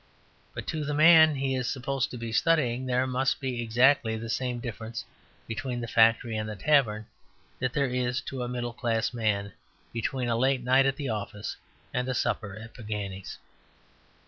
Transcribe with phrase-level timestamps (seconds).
[0.55, 4.31] But to the man he is supposed to be studying there must be exactly the
[4.31, 5.05] same difference
[5.47, 7.05] between the factory and the tavern
[7.59, 9.51] that there is to a middle class man
[9.93, 11.55] between a late night at the office
[11.93, 13.37] and a supper at Pagani's.